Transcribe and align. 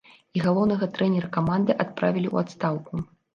І 0.37 0.41
галоўнага 0.45 0.87
трэнера 0.95 1.29
каманды 1.37 1.77
адправілі 1.85 2.27
ў 2.33 2.35
адстаўку. 2.47 2.93